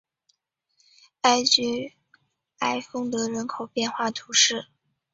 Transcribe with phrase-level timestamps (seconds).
[1.21, 1.93] 艾居
[2.57, 4.65] 埃丰德人口变化图示